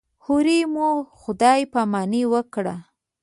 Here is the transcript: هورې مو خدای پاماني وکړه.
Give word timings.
هورې 0.25 0.59
مو 0.73 0.87
خدای 1.21 1.61
پاماني 1.73 2.23
وکړه. 2.33 2.75